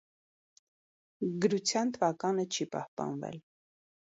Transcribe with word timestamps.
Գրության 1.43 1.93
թվականը 1.99 2.47
չի 2.57 2.69
պահպանվել։ 2.79 3.41